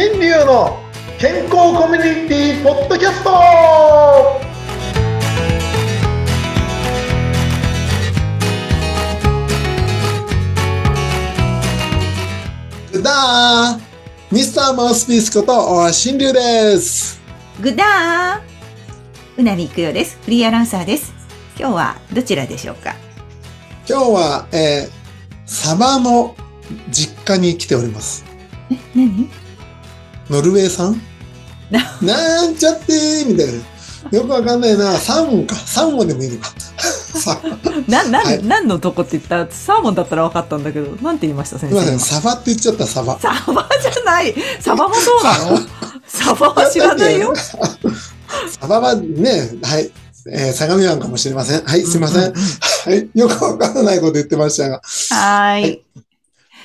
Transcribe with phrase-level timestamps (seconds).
[0.00, 0.78] 新流の
[1.18, 3.30] 健康コミュニティポッドキャスト。
[12.92, 13.80] グダー。
[14.32, 17.20] ミスターマウスピースこと新流です。
[17.60, 19.40] グダー。
[19.40, 20.16] うなみいくよです。
[20.22, 21.12] フリーアナウンサーです。
[21.58, 22.94] 今日はどちらでしょうか？
[23.88, 24.90] 今日は、えー
[25.44, 26.36] サバの
[26.88, 28.24] 実家に来ております。
[28.70, 29.28] え、何？
[30.30, 31.00] ノルウェー産？
[31.70, 33.52] な なんちゃってーみたいな。
[34.10, 34.96] よくわかんないな。
[34.96, 35.54] サーモンか。
[35.56, 36.52] サーモンでもいいのか。
[36.78, 37.40] さ
[37.88, 39.52] な、な、はい何のとこって言った？
[39.54, 41.98] サーモンだったら分かったんだけど、なんて言いました先すいません。
[41.98, 42.04] 生。
[42.04, 43.18] サバって言っちゃった、サバ。
[43.20, 44.34] サバじゃない。
[44.60, 45.58] サバもそうなの？
[46.06, 47.34] サバは知らないよ。
[48.60, 49.90] サバはね、はい。
[50.30, 51.64] えー相模湾かもしれません。
[51.64, 52.22] はい、すいません。
[52.24, 52.32] うう
[52.86, 53.08] うはい。
[53.14, 54.80] よくわからないこと言ってましたが。
[55.10, 55.84] はーい。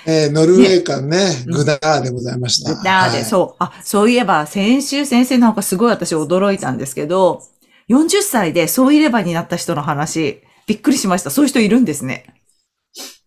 [0.05, 2.73] えーノルウェー館ね、うんグダーでございました。
[2.73, 3.63] グダーで、はいそう。
[3.63, 7.43] あ、そういえば、先週先生なんかすごい私驚いたんですけど、
[7.89, 11.29] 40歳でそういればになった人の話、びっくりしました。
[11.29, 12.25] そういう人いるんですね。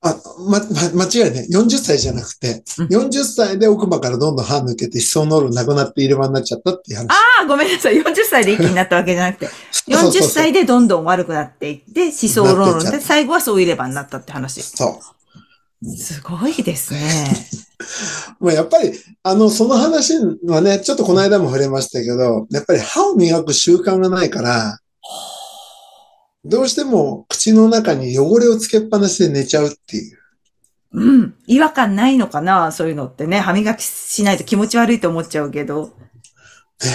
[0.02, 0.14] あ、
[0.48, 1.46] ま、ま、間違いね。
[1.50, 7.10] 40歳じゃなくて、うん40歳で奥歯からどんどん歯抜けて、歯槽膿漏なくなって入れ歯になっちゃったっていう話。
[7.10, 7.96] ああ、ごめんなさい。
[8.00, 14.62] 40歳で一気になったわけじゃなくて、 そうそうそう40歳でどんどん悪くなっていって、思想論なってっちゃうで、最後はそういればになったって話。
[14.62, 15.16] すそう。
[16.22, 17.48] ごいですね。
[18.40, 24.78] まあ、やっぱり、あの、その話はね、ちょっとこの間も触れましたけど、やっぱり歯を磨く習慣がないから、
[26.44, 30.18] どうしても口の中に汚れをつけっぱなしで寝ちゃうっていう。
[30.92, 31.34] うん。
[31.46, 33.40] 違和感ないのかなそういうのってね。
[33.40, 35.92] 歯磨きしないと気持ち悪いと思っちゃうけど。
[36.84, 36.90] ね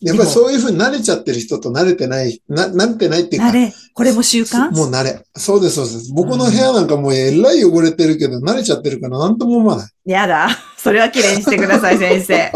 [0.00, 0.06] え。
[0.06, 4.70] やっぱりそういうふうに慣れちゃってる人と慣れてない、な、慣れてないっていうか、慣れ、これも習慣？
[4.70, 5.24] もう慣れ。
[5.36, 6.12] そうです、そうです。
[6.12, 10.10] 僕の部屋なんかもうえらい汚れてるけど、慣れちゃってるからなんとも思わない。
[10.10, 10.48] やだ。
[10.76, 12.52] それは綺麗にしてください、 先生。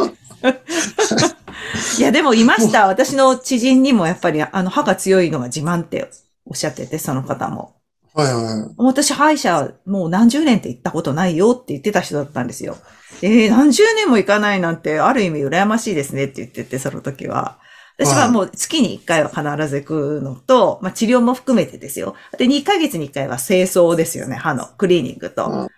[1.99, 2.87] いや、でもいました。
[2.87, 6.11] 私の知人にもやっぱり、あの、歯が強いのが自慢って
[6.47, 7.75] おっしゃってて、その方も。
[8.15, 8.75] はいはい。
[8.77, 12.77] 私、歯医者、もう何十年って行ったことないよって言ってた人だったんですよ。
[13.21, 17.59] えー、何十年も行かないなんて、ある意味羨ましいですねって言ってて、その時は。
[17.99, 22.15] 私はもう月に1回は必ず行くのと、まあ治療も含めてですよ。
[22.39, 25.47] で、2ヶ月に1回は清掃ですよね、歯のクリーニングと。
[25.47, 25.69] うん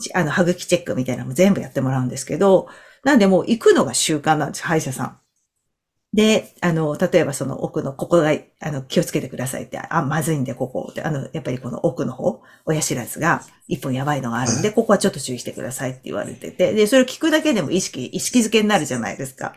[0.00, 2.68] ちあの、歯茎チェックみたいなのも全部やってもらうんですけど、
[3.04, 5.18] なんでもう行くのが習慣なんです、歯医者さん。
[6.14, 8.30] で、あの、例えばその奥の、ここが、
[8.60, 19.56] あの、気をつけてくださいって、あ、まずいんで、ここって、あの、やっぱりこの奥の方、親知らずが一本やばいのがあるんで、ここはちょっと注意してくださいって言われてて、で、それを聞くだけでも意識、意識づけになるじゃないですか。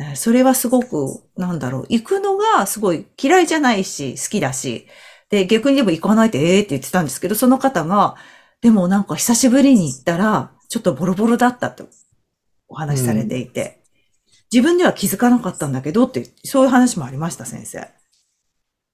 [0.00, 4.86] えそれはすごく、なんだろう、行くのがすごい嫌いじゃないし、好きだし、
[5.30, 8.14] で、逆にでも行かないとええって言ってたんですけど、その方が、
[8.60, 11.88] でもなんか久しぶりに行ったら、ちょっとボロボロだったと
[12.68, 13.81] お話しされていて、
[14.52, 17.88] 自分では気づかなかったんだけどって、そういう話もありました、先生。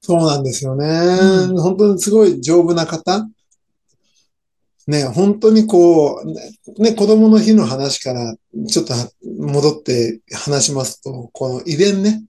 [0.01, 0.87] そうなんですよね。
[0.87, 3.29] う本当にすごい丈夫な方。
[4.87, 6.35] ね、本当にこう、ね、
[6.79, 8.35] ね子供の日の話から
[8.69, 8.95] ちょっと
[9.39, 12.23] 戻って話しますと、この遺伝ね。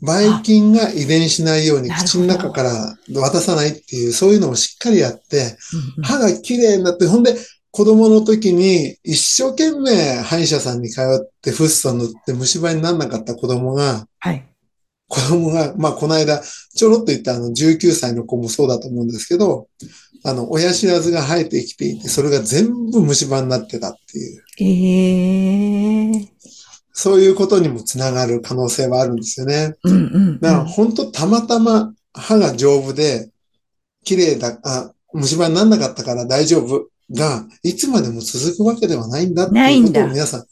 [0.00, 5.56] ばい菌が遺伝しないように口の中から渡さないっていう、そういうのをしっかりやって、
[6.02, 7.34] 歯が綺麗になって、ほんで、
[7.72, 14.46] 子供の時に一生懸命歯医者さんに通ってフッ素塗って虫歯にならなかった子供が、はい。
[15.08, 16.42] 子供が、まあ、この間、
[16.74, 19.68] ちょろっと言ったあの、19歳の子もそうだと思うんですけど、
[20.22, 26.28] あの、親知らずが生えてきていて、それが全部虫歯になってたっていう、ええ
[26.92, 29.74] そういうことにもつながる可能性はあるんですよね。
[29.82, 29.96] うんう
[30.32, 33.30] ん、だから、本当たまたま歯が丈夫で、
[34.04, 40.46] 綺麗だ、あ、虫歯にならなかったから大丈夫が、いつまでも続くわけではないんだっていうことを皆さん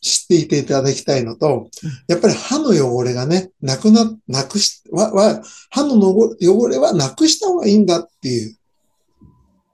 [0.00, 1.70] 知っていていただきたいのと、
[2.06, 8.56] やっぱり歯の汚れがね、なくな、なくし、は、は、歯ののご汚れはなくした方がいいんだっていう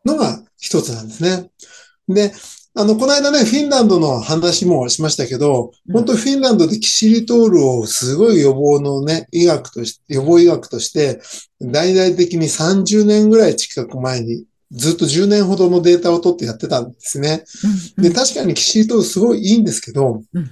[0.04, 1.50] のが一つなんですね。
[2.09, 2.32] で、
[2.77, 5.94] あの、この間ね、フィンランドの話もしましたけど、うん。
[5.94, 11.20] 本当フィンランドでキシリトールをすごい予防のね、医学として、予防医学として、
[11.60, 14.44] 大々的に30年ぐらい近く前に、
[14.74, 17.44] ずっと10年ほどのデータを取ってやってたんですね。
[17.97, 20.50] で、確かにキシリトールすごいいいんですけど、うん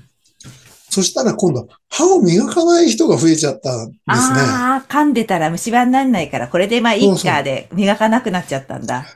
[0.92, 4.06] そしたら今度、歯を磨かない人が増えちゃったんですね。
[4.06, 9.06] ああ、噛んでたら虫歯にならないから、これでまあいいかで磨かなくなっちゃったんだ。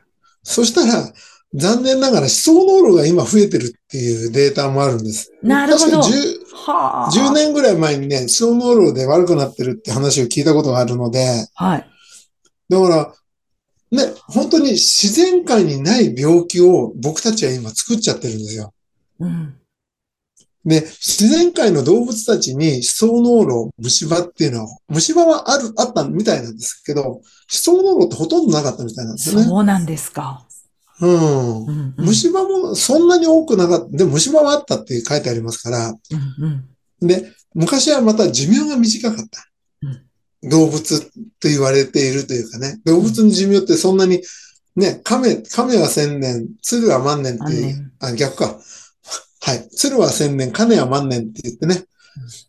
[0.43, 1.13] そしたら、
[1.53, 5.31] 残念ながら歯槽膿漏が今増えてるっていうデータもあるんです。
[5.43, 6.23] なるほど確かに
[6.55, 7.11] はあ。
[7.13, 11.87] 10, 10年ぐらい前にね、歯槽膿漏で悪くなってるって話を聞いたことがあるので、はい。
[12.71, 13.13] だから、
[13.91, 18.73] ね、本当に自然界にない病気を僕たちは今作っちゃってるんですよ。
[19.21, 19.55] うん。
[20.65, 29.45] で、自然界の動物たちに思想脳炉、虫歯っていうのは、虫歯はある、あったみたいなんですけど、思想脳炉ってほとんどなかったみたいなんですよね。
[29.45, 30.45] そうなんですか。
[31.01, 31.11] うん。
[31.11, 33.97] うんうん虫歯もそんなに多くなかった。
[33.97, 39.47] でも虫歯はあったって書いてありますから、うんうんで、昔はまた寿命が短かった。
[40.51, 42.81] 動物と言われているというかね。
[42.85, 44.23] 動物の寿命ってそんなに、
[44.77, 48.59] ね、亀、亀は千年、鶴は万年っていうあ、逆か。
[49.41, 49.69] はい。
[49.71, 51.85] 鶴は千年、亀は万年って言ってね、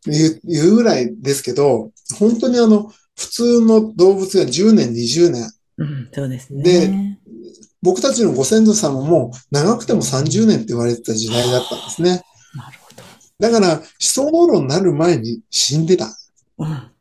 [0.06, 6.64] 言う、言うぐらいですけど、本当にあの、普通の動物が10年、20年、うん、そうですね。
[6.64, 7.18] で
[7.84, 12.24] 僕たちのご先祖様も長くても30年って言われてた時代だったんですね。
[12.56, 13.04] なるほど。
[13.40, 16.08] だから、思想脳炉になる前に死んでた。
[16.58, 16.92] うん。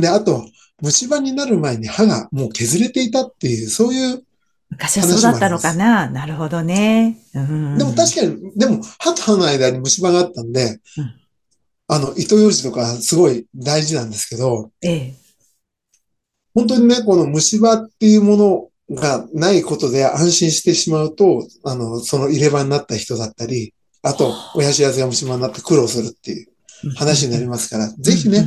[0.00, 0.44] で、あと、
[0.82, 4.22] 虫歯になる前に歯がもう削れていたっていう、そういう、
[4.70, 7.18] 昔はそうだったのかななるほどね。
[7.34, 7.78] うん。
[7.78, 11.14] でも確かに、でも歯と歯の間に虫歯があったんで、うん
[11.88, 15.14] あの、糸ようじとかすごい大事なんですけど、ええ。
[16.54, 23.72] 本当にね、この虫歯っていうものがないことで安心してしまうと、あの、その入れ歯になった人だったり、
[24.02, 26.48] あと、親知らずが虫歯になって苦労するっていう
[26.96, 28.46] 話になりますから、ぜひね、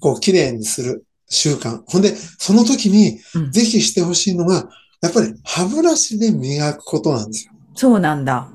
[0.00, 1.82] こう、綺麗にする習慣。
[1.86, 4.68] ほんで、その時に、うんぜひしてほしいのが、
[5.00, 7.52] やっぱり歯ブラシで磨くことなんですよ。
[7.74, 8.48] そうなんだ。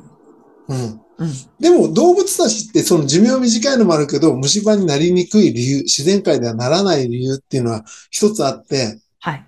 [0.68, 1.02] うん。
[1.18, 1.32] うん。
[1.60, 9.46] でも動物たちってその寿命短いのもあるけど、虫歯になりにくい理由、自然界ではならない理由っていうのは一つあって、はい。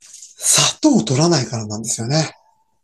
[0.00, 2.16] 砂糖を取らないからなんですよね。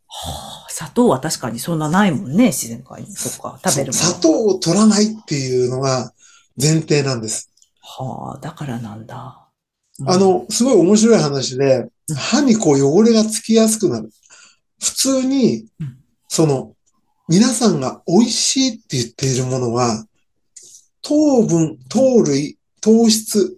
[0.06, 3.12] はあ砂糖は確かにそんなないもんね、自然界に。
[3.12, 4.04] そっか、食べるもの。
[4.04, 6.12] 砂糖を取らないっていうのが
[6.60, 7.52] 前提なんです。
[7.86, 9.40] はあ、だからなんだ。
[10.00, 14.10] うんあ、の、すごい面白い話でうん、歯にこう汚れがつきやすくなる。
[14.82, 15.96] 普通にうん、
[16.28, 16.74] その、
[17.28, 20.04] 皆さんが美味しいって言っているものは、
[21.00, 23.56] 糖分、糖類、糖質、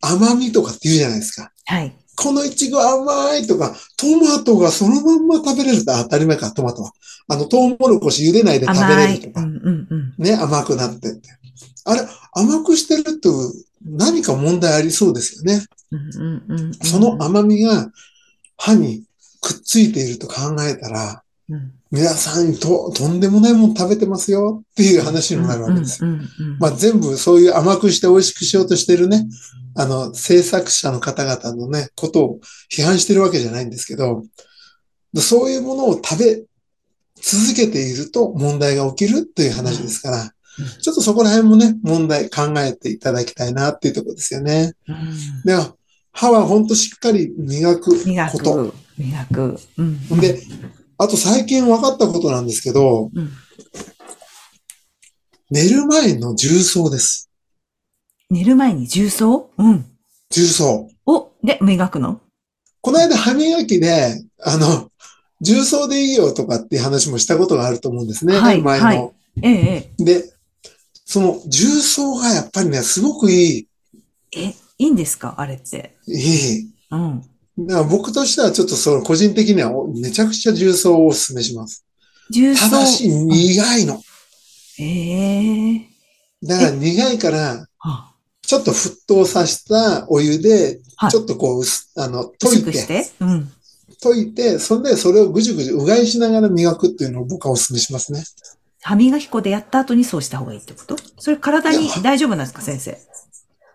[0.00, 1.52] 甘みとかって言うじゃないですか。
[1.66, 1.94] はい。
[2.16, 6.92] このイチゴ甘いとか、トマトがそのまんま食べれるって当たり前か、トマトは。
[7.28, 8.96] あの、トウモロコシ茹でないで食べ。
[8.96, 10.14] れるとかうん、うんうん。
[10.18, 11.37] ね、甘くなってって。
[11.84, 12.02] あれ、
[12.32, 13.30] 甘くしてると
[13.84, 15.64] 何か問題ありそうですよね。
[16.82, 17.90] その甘みが
[18.56, 19.04] 歯に
[19.40, 26.04] くっついていると考えたら、うん皆さんととんでもないもの食べてますよっていう話になるわけです。
[26.58, 29.26] まあ全部そういう甘くして美味しくしようとしてるね、
[29.74, 32.40] あの制作者の方々のね、ことを
[32.70, 34.22] 批判してるわけじゃないんですけど、
[35.16, 36.42] そういうものを食べ
[37.16, 40.30] 続けていると問題が起きるという話ですから、うん
[40.80, 44.74] ちょっとそこら辺もね、問題考えていただきたいなっていうところですよね。
[44.88, 45.74] うんでは、
[46.12, 48.72] 歯はほんとしっかり磨く磨こと。
[48.72, 48.74] く。
[48.98, 49.60] 磨く。
[49.76, 50.20] うん。
[50.20, 50.40] で、
[50.98, 53.30] あと最近分かったことなんですけど、うん、
[55.50, 57.30] 寝る前の重曹です。
[58.30, 59.50] 寝る前に重曹？
[59.56, 59.86] うん。
[60.30, 60.88] 重曹。
[61.06, 62.20] お、で、磨くの？
[62.80, 64.90] この間歯磨きで、あの、
[65.40, 68.36] 重曹でいいよとかっていう話もしたことがあると思うんですね。
[68.36, 68.86] はい前の。
[68.86, 70.24] はいええ、で、
[71.10, 73.68] その重曹がやっぱりね、すごくいい。
[74.32, 74.44] ええ。
[74.48, 75.36] え、いいんですか？
[75.38, 75.96] あれって。
[76.06, 76.70] いい。
[76.90, 77.22] うん。
[77.66, 81.82] だから僕としてはちょっとその個人的にはおめちゃくちゃ重曹をお勧めします。
[82.30, 82.68] 重曹。
[82.68, 84.02] ただし苦いの。
[84.78, 85.88] ええ
[86.42, 88.12] だから苦いから、は
[88.42, 93.50] ちょっと沸騰させたお湯ではい、ちょっとこう薄、あの、溶いてて、うん。
[94.02, 98.22] 溶いて、それでそれをぐじゅぐじゅうがいしながら磨くっていうのを僕はお勧めしますね。
[98.82, 100.96] 歯磨き粉でやった後にそうした方がいいってこと？
[101.18, 102.96] それ体に大丈夫なんですか先生？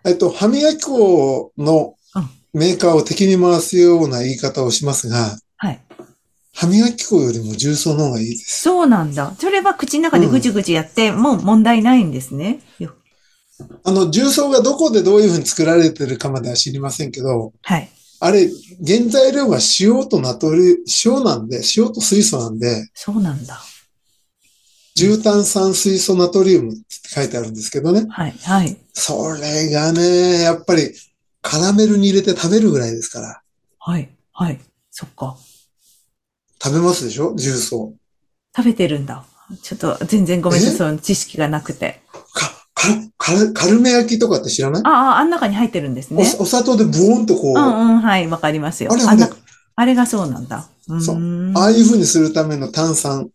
[0.06, 5.82] えっと、歯磨き粉のうんメーカーを敵に回すような言い方をしますが、はい。
[6.54, 8.62] 歯磨き粉よりも重曹の方がいいです。
[8.62, 9.34] そうなんだ。
[9.40, 12.60] それは口の中でぐちぐちやって、もう問題ないんですね。
[12.78, 12.94] よ
[13.84, 17.90] あの、重曹がどこでどういうふうに作られてるかまでは知りませんけど、はい。
[18.20, 18.48] あれ、
[18.86, 23.60] 原材料が塩とナトリ、塩なんで、塩と水素なんで、そうなんだ。
[24.96, 28.06] 重炭酸水素ナトリウムって書いてあるんですけどね。
[28.10, 28.36] はい。
[28.44, 28.78] はい。
[28.94, 30.94] それがね、やっぱり
[31.42, 33.42] カラメルに入れて食べるぐらいですから。
[33.80, 34.10] はい。
[34.32, 34.60] はい。
[34.92, 35.36] そっか。
[36.64, 37.34] 食べますでしょ？
[37.36, 37.94] 重曹。
[38.56, 39.26] 食べてるんだ。
[39.62, 40.76] ちょっと全然ごめんなさい。
[40.76, 40.78] え？
[40.78, 42.02] その知識がなくて。
[42.32, 44.84] か、か、かカルメ焼きとかって知らない？
[44.86, 46.24] ああ、あん中に入ってるんですね。
[46.40, 48.28] おお砂糖でブーンとこう、うんあうん、はい。
[48.28, 48.96] わかりますよ。
[48.96, 49.28] れあれ
[49.76, 50.70] あれがそうなんだ。
[50.88, 51.20] うそうー
[51.52, 53.30] んあいう風にするための炭酸。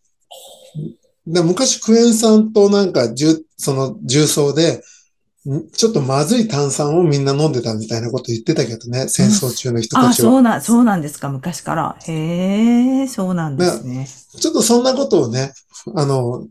[1.33, 4.83] で昔クエン酸となんか重、その重曹で、
[5.49, 10.31] んちょっとまずい炭酸をみんな飲んでたみたいなこと言ってたけどね、戦争中の人ああ、たちは。
[10.31, 11.29] そうな、そうなんですか。
[11.29, 11.97] 昔から。
[12.07, 14.09] へえ、そうなんですね。
[14.39, 15.53] ちょっとそんなことをね、
[15.95, 16.47] あの、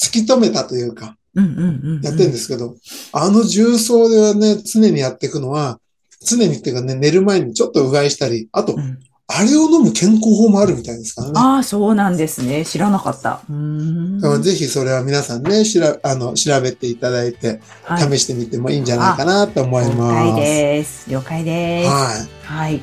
[0.00, 1.16] 突き止めたというか。
[1.34, 2.74] やってるんですけど、
[3.12, 5.78] あの重曹ではね、常にやっていくのは、
[6.24, 8.98] 常にっていうかね、寝る前にちょっとうがいしたり、あとう、ん
[9.32, 11.32] あれを飲む健康法もあるみたいですからね。
[11.36, 12.64] ああ、そうなんですね。
[12.64, 13.40] 知らなかった。
[13.48, 14.20] うーん。
[14.20, 18.18] だからぜひそれは皆さんね、しらあの調べていただいて、はい。
[18.18, 20.14] 試してみてもいいんじゃないかなと思い了ます。
[20.14, 21.10] 解です。
[21.10, 21.88] 了解です。
[21.90, 22.76] ははい。
[22.76, 22.82] い。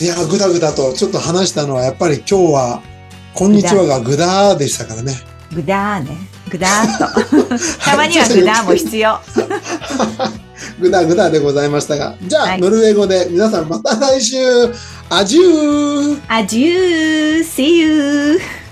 [0.00, 2.82] いや、ぐだぐだとちょっと話したのは、やっぱり今日は、
[3.34, 5.14] こんにちはがぐだーでしたからね。
[5.54, 6.16] ぐだーね。
[6.50, 6.98] ぐだーっ
[7.48, 7.58] と。
[7.82, 9.18] たまにはぐだーも必要。
[10.80, 12.16] ぐだぐだでございましたが。
[12.22, 14.36] じゃあ、はいノルウェー語で皆さんまた来週、
[15.08, 18.65] アジューアジュー !See you!